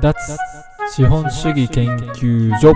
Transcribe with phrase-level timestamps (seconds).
[0.00, 0.14] 脱
[0.94, 2.72] 資本主義研究所。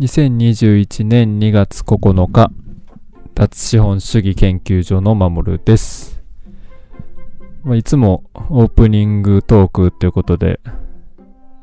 [0.00, 2.50] 2021年2月9日
[3.34, 6.22] 脱資本主義研究所の守です、
[7.64, 10.58] まあ、いつもオープニングトークということで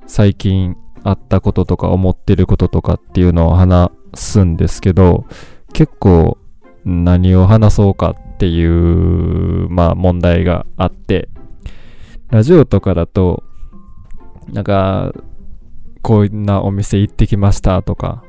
[0.05, 5.25] 最近あったこととか思ってることとかっていうのを話すんですけど
[5.73, 6.37] 結構
[6.85, 11.29] 何を話そうかっていうまあ問題があって
[12.29, 13.43] ラジオとかだと
[14.51, 15.13] なんか
[16.01, 18.23] こんなお店行ってきましたとか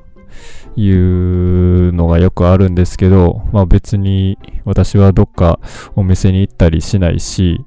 [0.76, 5.60] いうのがよくあるんですけど、まあ別に私はどっか
[5.96, 7.64] お店に行ったりしないし、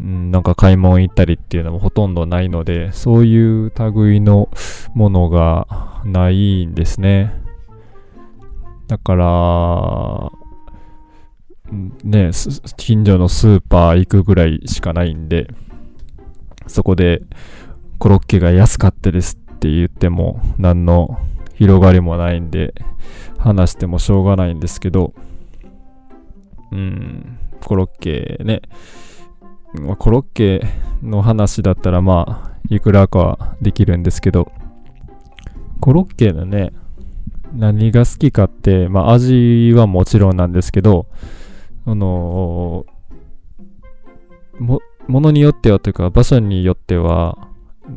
[0.00, 4.48] うん、なんか買い物行ったりっていうのもほとんどないので、そういう類の
[4.94, 7.32] ものがないんですね。
[8.88, 10.32] だから、
[12.02, 12.30] ね、
[12.76, 15.48] 近所のスーパー行くぐらいしかないんで、
[16.66, 17.22] そこで
[17.98, 21.18] コロッケが安かったですって言っても何の
[21.54, 22.74] 広がりもないんで
[23.38, 25.14] 話してもしょうがないんですけど
[26.70, 28.62] うんコロッケね、
[29.98, 30.62] コロッケ
[31.02, 34.52] の話だったらまあいくらかはできるんですけど
[35.80, 36.72] コロッケのね
[37.54, 41.06] 何が好きかってまあ味はもちろんなんですけど
[41.86, 42.84] あの
[44.58, 47.48] もものによってはというか場所によっては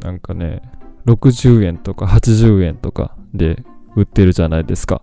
[0.01, 0.61] なんかね
[1.05, 3.63] 60円とか80円とかで
[3.95, 5.01] 売ってるじゃないですか。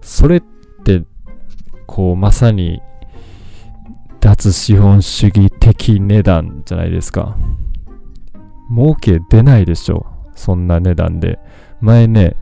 [0.00, 0.42] それっ
[0.84, 1.02] て
[1.86, 2.82] こうまさに
[4.20, 7.36] 脱資本主義的値段じゃないですか。
[8.70, 11.38] 儲け出ないでしょそんな値段で。
[11.80, 12.36] 前ね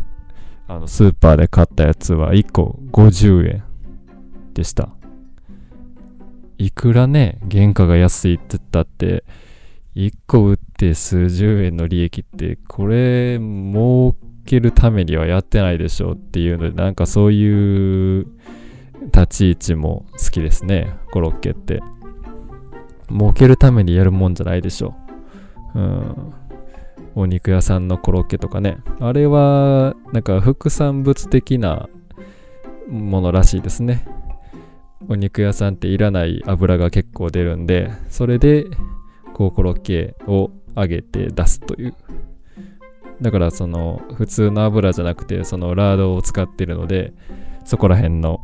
[0.75, 3.65] あのスーパーで買ったやつは1個50円
[4.55, 4.89] でした。
[6.59, 9.25] いくらね原価が安いって言ったって
[9.97, 14.15] 1個売って数十円の利益ってこれ儲
[14.47, 18.27] けるためにはやってないでしょうっていうのでなんかそういう
[19.13, 21.83] 立ち位置も好きですねコロッケって。
[23.13, 24.95] 儲けるためにやるもんじゃないでしょ
[25.75, 25.79] う。
[25.79, 26.35] うん。
[27.15, 28.79] お肉屋さんのコロッケとかね。
[29.01, 31.89] あれはなんか副産物的な
[32.89, 34.07] ものらしいですね。
[35.09, 38.67] お肉屋さんっていらない油が結構出るんでそれで
[39.35, 41.95] こうコロッケを揚げて出すという。
[43.21, 47.13] だからその普通の油じゃなくてそのラードを使ってるので
[47.65, 48.41] そこら辺の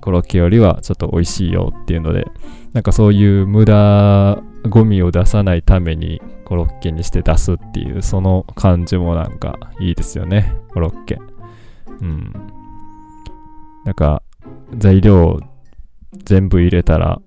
[0.00, 2.26] コロッケよりはちょっと美味しいよっていうので
[2.72, 10.54] なんかそういう無駄ゴミを出さないためにコロッケにして出すっていうその感じもなんかいいですよね。
[10.72, 11.18] コロッケ。
[12.00, 12.32] うん。
[13.84, 14.22] なんか
[14.76, 15.40] 材料
[16.24, 17.20] 全部入れたら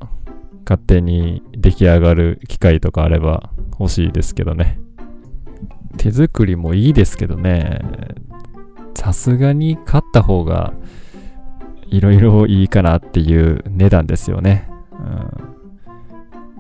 [0.66, 4.80] 勝手に出来上がる機械とかあれば欲しいですけどね。
[5.98, 7.82] 手作りもいいですけどね。
[8.96, 10.74] さすがに買った方が
[11.88, 15.53] いろいろいいかなっていう値段ですよね、うん、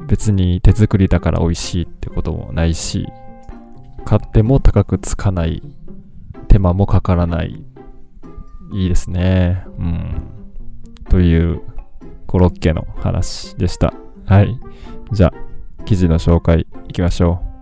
[0.07, 3.07] 別に手作りだから美味しいってこともないし
[4.05, 5.61] 買っても高くつかない
[6.47, 7.63] 手間もかからない
[8.73, 10.33] いいですねうん
[11.09, 11.61] という
[12.33, 13.93] コロッケの話でした。
[14.25, 14.59] はい。
[15.11, 17.53] じゃあ、記事の紹介いきましょう。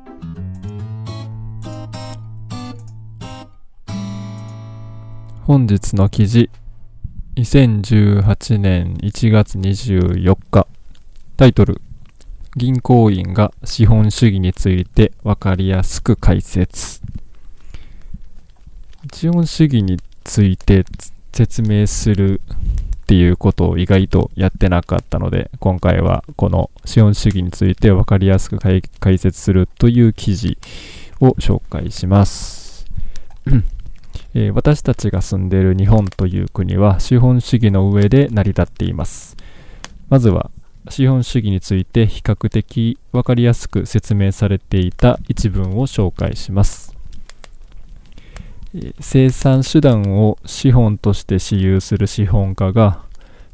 [5.44, 6.50] 本日の記事、
[7.35, 10.66] 2018年1月24日、
[11.35, 11.81] タイトル、
[12.57, 17.01] 銀行員が資本主義について分かりやすく解説。
[19.13, 20.84] 資本主義について
[21.31, 22.41] 説明する
[23.03, 30.57] っていうことを意外とやってなかったので今回はこの資本主義について分かりやすく解説するという記事
[31.19, 32.85] を紹介します、
[34.34, 39.35] えー私たちが住んでいる日本という国は資本主義の上で成り立っています
[40.09, 40.52] まずは
[40.89, 46.95] 資本主義について比較的分かりやすく説明されていた一文を紹介します。
[48.99, 53.03] 生産手段を資本として私有する資本家が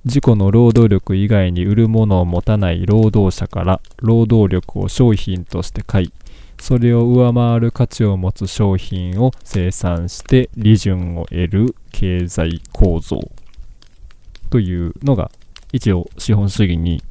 [0.06, 6.13] 自己の労働力以外に売るものを持たない労働者から労働力を商品として買い
[6.62, 13.19] それを上回る価値を持つ商品を生産して利潤を得る経済構造
[14.50, 15.31] というのが
[15.72, 17.02] 一応資本主義に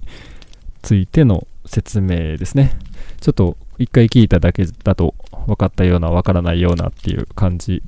[0.83, 2.79] ついての説明ですね
[3.21, 5.15] ちょっと一回聞いただけだと
[5.47, 7.83] 分かったような分からないようなっていう感じ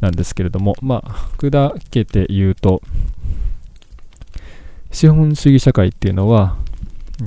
[0.00, 2.82] なんですけれども、まあ、砕けて言うと、
[4.90, 6.56] 資本主義社会っていうのは、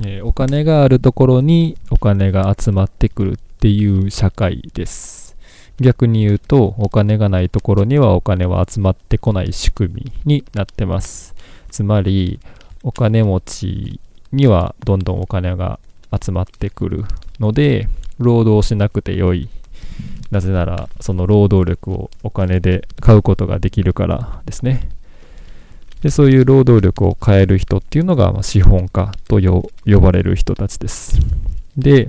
[0.04, 5.36] えー、お金があるところにお金が集まってくるっていう社会です。
[5.80, 11.34] 逆に言うと、お金がないところにはお金は集まってこない仕組みになってます。
[11.70, 12.38] つまり、
[12.82, 14.00] お金持ち
[14.32, 15.78] にはどんどんお金が
[16.20, 17.04] 集まってくる
[17.38, 17.88] ので、
[18.18, 19.48] 労働しなくてよい。
[20.30, 24.88] なぜなら、その労働力をお金で買うことができるからですね。
[26.02, 31.18] でそういう労働力を変える人っていうのが、ま、資本家と呼ばれる人たちです。
[31.76, 32.08] で、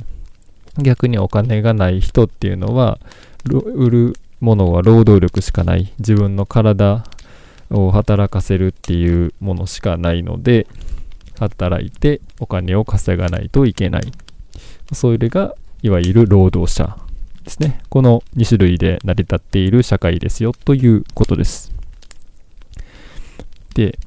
[0.77, 2.99] 逆にお金がない人っていうのは、
[3.45, 5.91] 売るものは労働力しかない。
[5.99, 7.03] 自分の体
[7.71, 10.67] を働かせるっていうものしかないので、
[11.39, 14.11] 働いてお金を稼がないといけない。
[14.93, 16.97] それが、いわゆる労働者
[17.43, 17.81] ですね。
[17.89, 21.71] この2種類で成り立っている社会ですよということです。
[23.73, 23.97] で、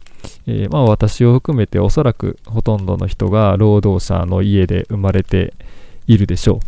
[0.47, 5.55] えー、まあ私を含めておそらくほとんどの人が労働者の家で生まれて
[6.07, 6.61] いるでしょ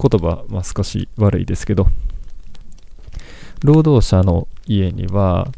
[0.00, 0.08] う。
[0.08, 1.86] 言葉は少し悪いですけど、
[3.62, 5.48] 労働者の家には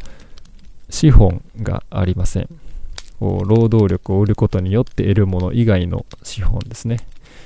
[0.95, 2.49] 資本がありません。
[3.21, 6.99] 労働力を売ることによって得るもの以外の資本ですね。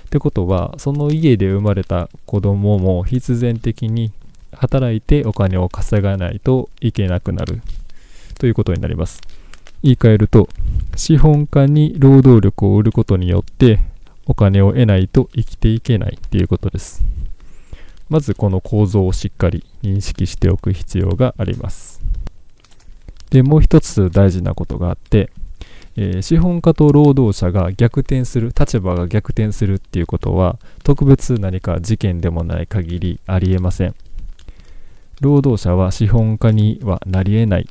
[0.06, 4.12] ってことは、その家で生まれた子供も必然的に
[4.52, 7.62] 働いてお金を稼がないといけなくなる
[8.38, 9.22] ということになります。
[9.82, 10.50] 言い換えると、
[10.94, 13.80] 資本家に労働力を売ることによって
[14.26, 17.02] お金を得ないと生きていけないということです。
[18.10, 22.07] まずこの構造をしっかり認識しておく必要があります。
[23.30, 25.30] で、もう一つ大事なことがあって、
[25.96, 33.94] えー、資本家と労働者が逆転する、立場が逆転するっていうことは、特別何か事件でもない限りありえません。
[35.20, 37.68] 労働者は資本家にはなり得ない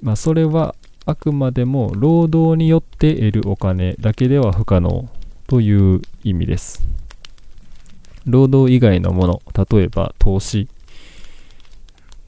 [0.00, 0.74] まあ、それは
[1.04, 5.08] あくまでも労働によって得るお金だけでは不可能
[5.48, 6.82] という意味です。
[8.24, 10.68] 労働以外のもの、例えば投資。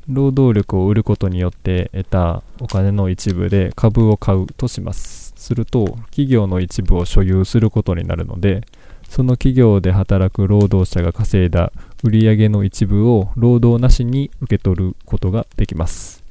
[0.08, 5.32] 労働力を売ることによって得たお金の一部で株を買うとします。
[5.36, 8.62] すると、企業の一部を所有することになるので、
[9.08, 11.72] その企業で働く労働者が稼いだ
[12.02, 16.22] 売上の一部を労働なしに受け取ることができます。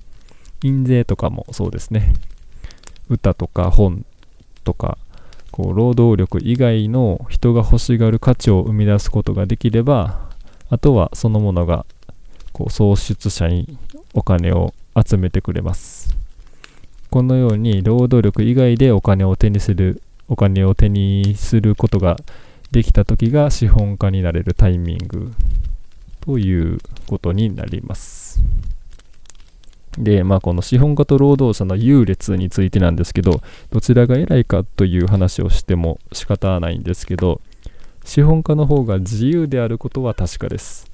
[0.62, 2.14] 印税とかもそうですね。
[3.10, 4.06] 歌とか本
[4.64, 4.98] とか、
[5.52, 10.30] こう労働力以外の人が欲しがる価値を生み出すことができれば、
[10.70, 11.86] あとはそのものが
[12.54, 13.78] こう創出者に
[14.14, 16.16] お金を集めてくれます。
[17.10, 22.18] このように労働力以外でお金を手にする、お金を手にすることが
[22.72, 25.34] できた時が資本家になれるタイミング
[26.22, 28.42] ということになります。
[29.98, 37.42] で、まあ、この資本家と労働者の優劣についてなんですけど、どちらが偉いかという話をしても仕方ないんですけど、
[38.04, 40.92] 資本家の方が自由であることは確かです。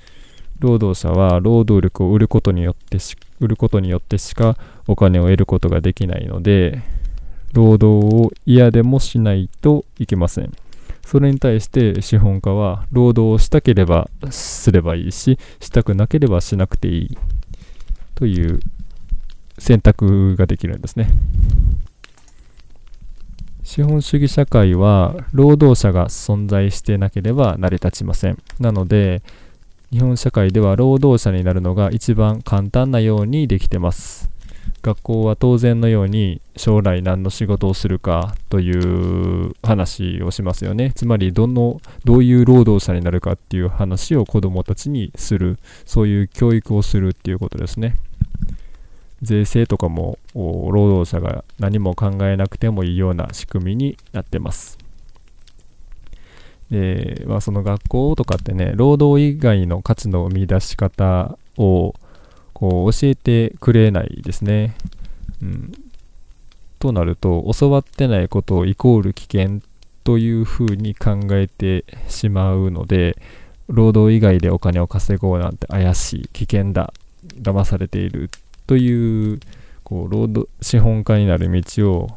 [0.59, 4.57] 労働者は労働力を売ることによってし売ることによってしか
[4.87, 6.81] お金を得ることができないので、
[7.53, 10.51] 労働を嫌でもしないといけません。
[11.05, 17.17] それに対して資本家は労働をしたければすればいいし、したくなければしなくていい
[18.15, 18.59] という
[19.57, 21.09] 選択ができるんですね。
[23.63, 28.37] 資本主義社会は労働者が存在してなければ成り立ちません。
[28.59, 29.21] なので、
[29.91, 34.29] 日本社会では労働者になるのが一番簡単なようにできてます。
[34.83, 40.91] 学校は当然のように将来何の仕事をするかという話をしますよね。
[40.95, 47.95] つまりどの、どういう労働者になるかっていう話を子どもたちにする、そういう教育をするっていうことですね。
[49.21, 54.77] 税制とかも労働者が何も考えなくてもいいような仕組みになってます。
[56.71, 61.95] で、まあ、その学校とかってね、労働以外の価値の生み出し方を
[62.53, 64.75] こう教えてくれないですね。
[65.41, 65.73] うん、
[66.79, 69.61] となると、教わってないことをイコール危険
[70.03, 73.17] というふうに考えてしまうので、
[73.67, 76.93] 労働以外でお金を稼ごうなんて怪しい、危険だ、
[77.41, 78.29] 騙されている
[78.67, 79.39] という
[79.83, 82.09] こう労働資本家になる道を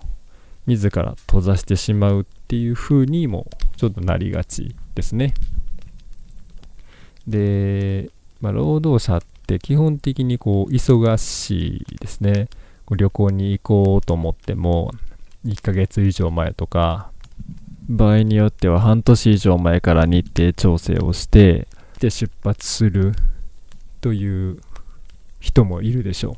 [0.66, 3.46] 自ら閉ざしてしまうっていう風にも
[3.78, 5.32] ちょっとなりがちですね。
[7.26, 8.10] で、
[8.42, 12.50] まあ、労働者って基本的にこう忙しいですね。
[12.90, 14.92] 旅行に行こうと思っても
[15.46, 17.10] 1ヶ月以上前とか
[17.88, 21.68] 場合によっては半年以上前から日程調整をして
[22.00, 23.12] で出発する
[24.02, 24.60] という
[25.40, 26.34] 人もいるでしょう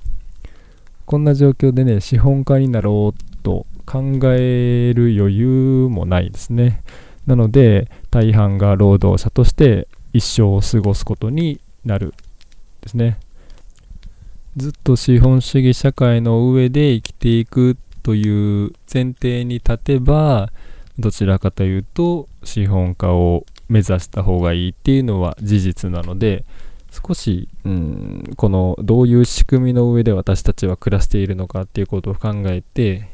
[1.07, 6.83] こんな状況でね資本家になろうと考える余裕もないですね。
[7.27, 12.15] なので大半が労働者として一生を過ごすことになる
[12.81, 13.19] ですね。
[14.57, 20.51] ずっと資本主義社会の上で生きていくという前提に立てば
[20.99, 26.45] どちらかというと資本家を目指した方がいいっていうのは事実なので
[26.95, 33.09] 少し、うん、このどういう仕組みの上で私たちは暮らしているのかっていうことを考えて、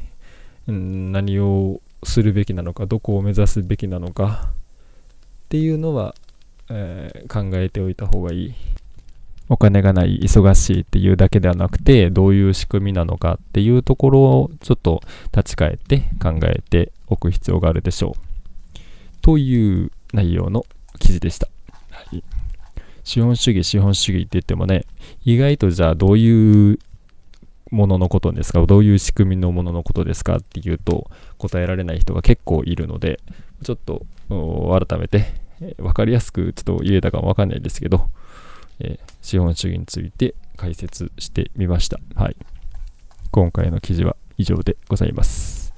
[0.67, 6.15] うん、何をするべきなのかどこを目指すべきなのかっていうのは、
[6.69, 8.53] えー、考えておいた方がいい。
[9.49, 15.01] お金がない忙しいっていうだけではなくてどういう仕組みなのかっていうところをちょっと
[15.35, 18.31] 立ち返って考えておく必要があるでしょう。
[19.21, 20.65] という内容の
[20.99, 21.49] 記事でした、
[21.91, 22.23] はい、
[23.03, 24.85] 資本主義資本主義って言ってもね
[25.25, 26.79] 意外とじゃあどういう
[27.71, 28.63] もののことですか？
[28.65, 30.37] どういう仕組みのもののことですか？
[30.37, 33.19] っていうと答えられない人が結構いるので
[33.63, 35.25] ちょっと改めて
[35.77, 38.09] 分かりやすくちょっと言えたかも分かんないですけど、
[38.79, 41.99] えー、資本主義について解説してみました。
[42.15, 42.35] はい。
[43.31, 45.73] 今回の記事は以上でございます。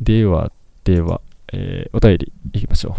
[0.00, 0.52] では、
[0.84, 1.20] では、
[1.52, 2.94] えー、お便りいきましょう。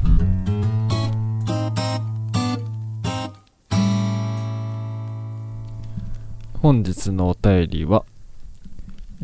[6.59, 8.05] 本日のお便りは、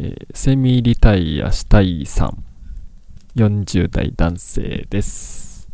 [0.01, 2.44] え、セミリタイアしたいさん、
[3.36, 5.68] 40代男性です。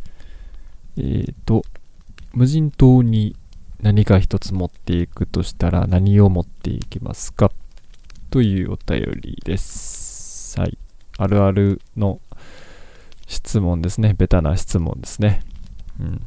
[0.96, 1.64] えっ、ー、と、
[2.32, 3.36] 無人島に
[3.80, 7.52] 何か一つ持っていくとしたら何を持っていきますか
[8.30, 10.58] というお便りです。
[10.58, 10.76] はい。
[11.18, 12.18] あるあるの
[13.28, 14.12] 質問ですね。
[14.18, 15.40] ベタな質問ですね。
[16.00, 16.20] うん。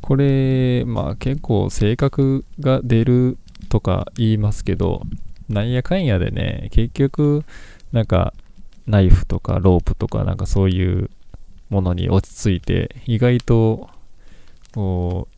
[0.00, 3.38] これ、まあ結構性格が出る
[3.68, 5.02] とか言いますけど、
[5.48, 7.44] なんやかんやでね、結局、
[7.92, 8.34] なんか、
[8.86, 11.10] ナイフとかロープとかなんかそういう
[11.68, 13.88] ものに落ち着いて、意外と、
[14.74, 15.28] こ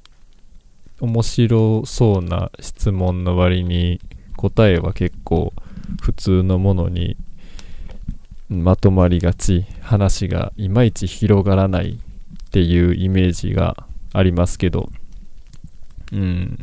[1.01, 4.01] う、面白そうな質問の割に
[4.37, 5.53] 答えは結構
[6.03, 7.17] 普通のものに
[8.51, 14.91] まとまりがち話がいまいち広がらないっていうイメージがありますけど。
[16.13, 16.59] うん。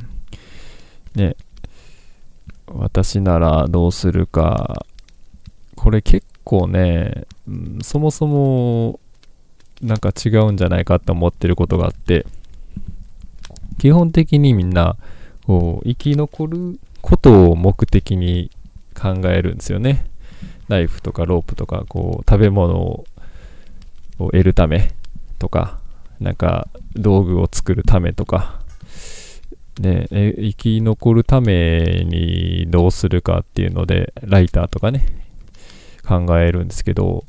[1.15, 1.35] ね。
[2.67, 4.85] 私ならどうするか、
[5.75, 8.99] これ結構ね、うん、そもそも
[9.81, 12.25] なんか違うんじゃないかって思ってることがあって、
[13.77, 14.97] 基本的にみんな、
[15.45, 18.49] こう、生き残ることを目的に
[18.99, 20.05] 考えるんですよね。
[20.67, 23.05] ナイフとかロープとか、こう、食べ物を
[24.17, 24.91] 得るため
[25.37, 25.79] とか、
[26.19, 28.59] なんか道具を作るためとか、
[29.79, 35.05] ね、生き残るためにどうするかっていうので、ライターとかね、
[36.07, 37.25] 考えるんですけど、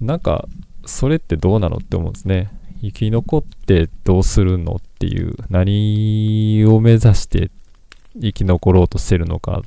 [0.00, 0.48] なんか、
[0.86, 2.50] それってどうなのって思うんですね。
[2.82, 7.50] 生き残ってどうするのっていう、何を目指して
[8.20, 9.62] 生き残ろうとしてるのかっ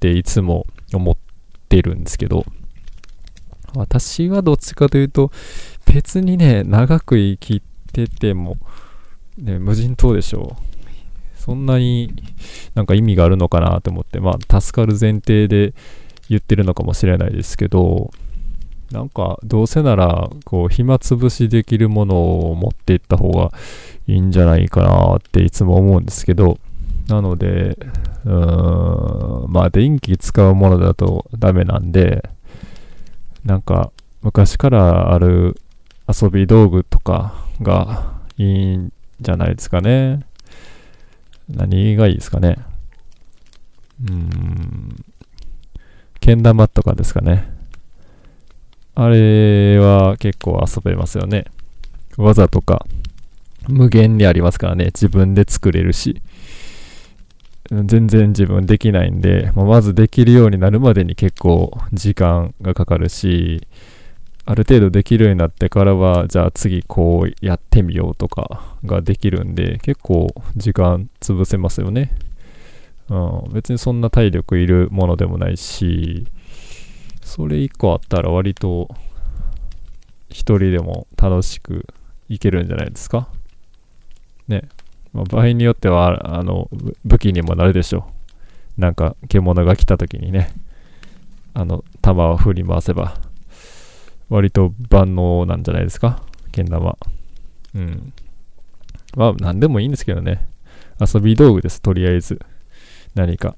[0.00, 1.16] ていつも思っ
[1.68, 2.44] てるんですけど、
[3.74, 5.30] 私はどっちかというと、
[5.86, 8.56] 別にね、長く生きてても、
[9.38, 10.71] ね、無人島でしょう。
[11.44, 12.14] そんなに
[12.74, 15.74] なんか意味があるのかなと思って、まあ、助かる前提で
[16.28, 18.12] 言ってるのかもしれないですけど、
[18.92, 23.50] なんか、どうせなら、こう、暇つぶしできるものを持っていった方が
[24.06, 26.58] いいんじゃないかなっていつも思うんですけど、
[27.08, 27.76] なので、
[28.24, 32.28] うーん、まあ、電気使うものだとダメなんで、
[33.44, 33.90] なんか、
[34.22, 35.56] 昔からある
[36.06, 40.24] 遊び道具とかがいいんじゃないですかね。
[41.48, 42.58] 何がいいですかね？
[44.04, 45.04] うーん。
[46.20, 47.50] けん玉とかですかね。
[48.94, 51.46] あれは結構遊べますよね。
[52.16, 52.86] 技とか
[53.68, 54.86] 無限にありますからね。
[54.86, 56.22] 自分で作れるし。
[57.70, 63.66] 全然自分できないんで、まずできるようになるまでに結構時間がかかるし、
[64.44, 72.10] ある程度できるようになってからは、じゃあ次こうやってみようとかができるんで、結構時間潰せますよね。
[73.08, 73.14] う
[73.48, 76.26] ん、別にそんな体力いるものでもないし、
[77.22, 78.88] それ1個あったら割と
[80.30, 81.86] 1人でも楽しく
[82.28, 83.28] いけるんじゃないですか。
[84.48, 84.62] ね。
[85.12, 86.68] まあ、場合によっては、あの、
[87.04, 88.06] 武器にもなるでしょ
[88.78, 88.80] う。
[88.80, 90.50] なんか獣が来た時にね、
[91.54, 93.14] あの、弾を振り回せば
[94.32, 96.22] 割と万能なんじゃないですか？
[96.50, 96.96] けん玉。
[97.74, 98.12] うん。
[99.14, 100.48] まあ、なんでもいいんですけどね。
[100.98, 102.40] 遊び道具です、とりあえず。
[103.14, 103.56] 何か、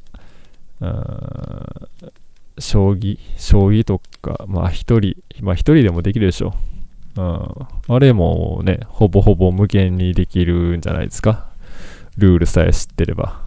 [2.59, 6.55] 将棋、将棋とか、まあ一人、まあ一人でもできるでしょ。
[7.17, 7.95] うん。
[7.95, 11.47] あれもね、ほぼほぼ無限にできるんじゃないですか？
[12.17, 13.45] ルールさえ知ってれば。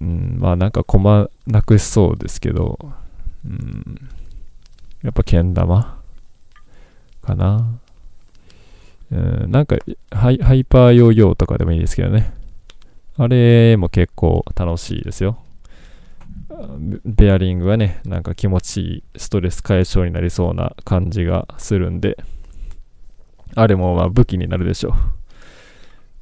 [0.00, 2.78] うん、まあなんか駒なくしそうですけど、
[3.44, 4.08] うん、
[5.04, 6.00] やっぱけん玉
[7.22, 7.78] かな。
[9.12, 9.76] うん、なんか
[10.10, 12.32] ハイハイパーヨーヨーとかでもいいですけどね。
[13.16, 15.38] あれも結構楽しいですよ。
[17.04, 22.16] ベアリングはね、なんか気持ちいいストレス解消になりそうな感じがするんで、
[23.54, 24.94] あれもまあ武器になるでしょ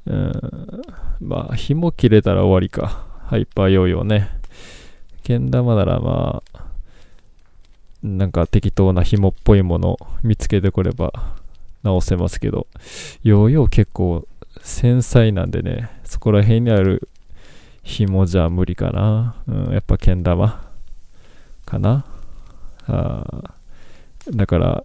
[0.05, 0.13] う。
[0.13, 0.81] うん、
[1.21, 3.07] まあ、紐切れたら終わりか。
[3.27, 4.29] ハイパーヨーヨーね。
[5.23, 6.62] けん玉ならまあ、
[8.03, 11.13] なんか適当な紐っぽいもの見つけてこれば
[11.83, 12.67] 直せますけど、
[13.23, 14.27] ヨーヨー結構
[14.61, 17.07] 繊細なんでね、そこら辺にある
[17.83, 19.35] 紐じゃ無理かな。
[19.47, 20.69] うん、やっぱけん玉
[21.65, 22.05] かな。
[22.87, 23.55] あ
[24.29, 24.83] だから、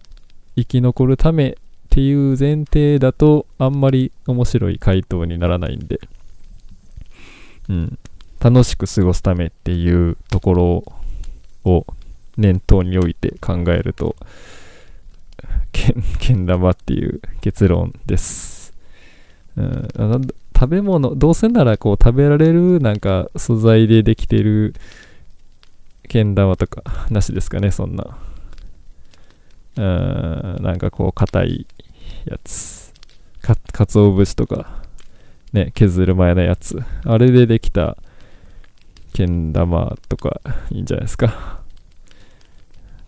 [0.55, 1.55] 生き残るためっ
[1.89, 5.99] ていう前提だと、あんまり面白い回答にならないんで、
[7.69, 7.99] うん、
[8.39, 10.93] 楽しく過ごすためっていうところを
[12.83, 14.15] に置いて考えると、
[15.71, 18.73] けん けん玉っていう結論です。
[19.55, 19.87] うん、
[20.55, 24.73] 食べ物、どうせならこう食べられるなんか素材でできてる
[26.07, 28.17] けん玉とかなしですかね、そんな。
[29.77, 31.67] うん、なんかこう硬い
[32.25, 32.93] やつ。
[33.41, 34.81] か、かつお節とか、
[35.53, 36.81] ね、削る前のやつ。
[37.05, 37.97] あれでできた
[39.13, 41.58] けん玉とかいいんじゃないですか。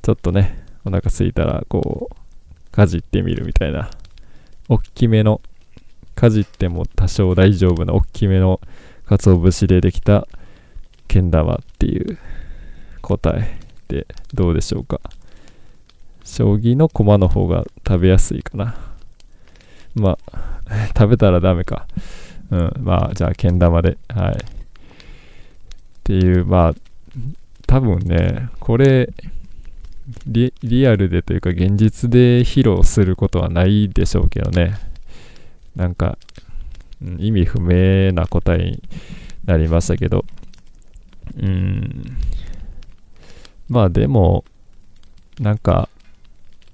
[0.02, 3.92] ちょっとね、お腹すいたらこう、かじってみるみたいな。
[4.70, 5.42] おっきめの
[6.16, 8.62] かじっても多少大丈夫な大きめの
[9.06, 10.28] 鰹節でできた
[11.08, 12.18] けん玉っていう
[13.02, 13.60] 答え
[13.90, 15.02] でどうでしょうか。
[16.24, 18.76] 将棋の駒の方が食べやすいかな。
[19.94, 21.86] まあ 食べたらダメか。
[22.50, 24.36] うんまあじゃあけん玉ではい。
[24.36, 24.38] っ
[26.04, 26.74] ていうまあ
[27.68, 29.14] 多分ねこれ
[30.26, 34.92] リアルでというか現実で披露することはないでしょうけどね
[35.76, 36.18] なんか、
[37.18, 38.84] 意味不明な答えに
[39.46, 40.26] なりましたけど、
[41.42, 42.18] うん、
[43.70, 44.44] まあでも、
[45.40, 45.88] なんか、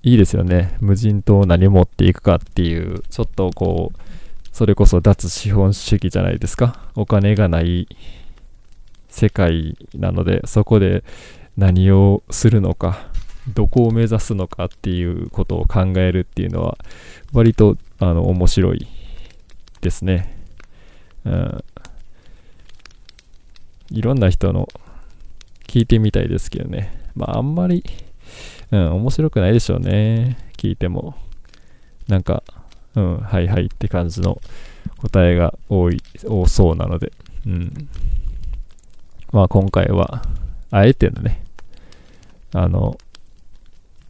[0.04, 0.78] いいですよね。
[0.80, 4.00] 無人島を何持っていくかっていう、ちょっとこう、
[4.52, 6.88] それこそ脱資本主義じゃないですか。
[6.96, 7.88] お金がない
[9.10, 11.04] 世界なので、そこで
[11.56, 13.12] 何をするのか、
[13.54, 16.78] どこを目指すのかっていうことを考えるっていうのは、
[17.34, 18.88] 割とあの面白い
[19.82, 20.38] ですね。
[21.26, 21.64] うん。
[23.90, 24.68] いろんな人の
[25.68, 27.00] 聞いてみたいですけどね。
[27.16, 27.84] まああんまり、
[28.72, 30.38] うん、面白くないでしょうね。
[30.58, 31.16] 聞いても。
[32.08, 32.44] なんか、
[32.96, 34.42] うん、はいはいって感じの
[34.98, 37.12] 答えが多い、多そうなので。
[37.46, 37.90] うん。
[39.32, 40.24] まあ今回は、
[40.72, 41.44] あえてのね、
[42.54, 42.98] あの、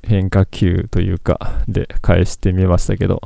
[0.03, 3.21] 変化球というか、で返してみましたけど、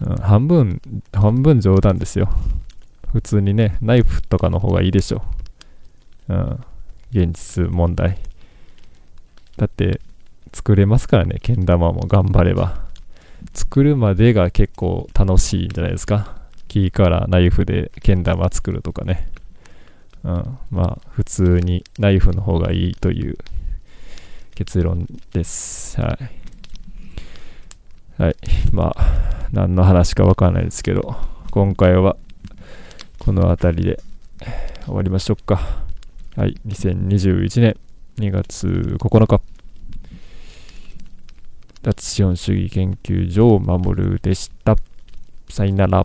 [0.00, 0.80] うん、半分、
[1.12, 2.28] 半分冗談ですよ。
[3.12, 5.22] 普通にね、ナイフとかの方がいいでしょ。
[6.28, 6.64] うん。
[7.10, 8.18] 現実問題。
[9.56, 10.00] だって、
[10.52, 12.86] 作れますからね、けん玉も頑張れば。
[13.54, 16.36] 作るまでが結構楽しいんじゃないですか。
[16.68, 19.28] 木からナイフでけん玉作るとかね。
[20.24, 20.58] うん。
[20.70, 23.38] まあ、普通にナイフの方がいいという
[24.58, 26.00] 結論です。
[26.00, 26.18] は
[28.18, 28.20] い。
[28.20, 28.36] はい。
[28.72, 31.14] まあ、何の話かわからないですけど、
[31.52, 32.16] 今回は
[33.20, 34.00] この辺りで
[34.84, 35.60] 終わりましょうか。
[36.34, 37.76] はい、2021年
[38.16, 39.40] 2月9日。
[41.82, 44.76] 脱資本主義研究所を守るでした。
[45.48, 46.04] さよなら。